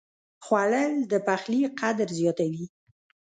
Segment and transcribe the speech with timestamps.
[0.45, 2.65] خوړل د پخلي قدر زیاتوي